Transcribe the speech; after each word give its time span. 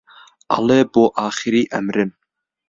ئەڵێ 0.51 0.79
بۆ 0.91 1.03
ئاخری 1.17 1.63
ئەمرن 1.71 2.09